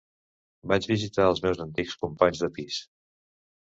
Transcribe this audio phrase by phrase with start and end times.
[0.71, 2.85] Vaig visitar els meus antics companys de pis.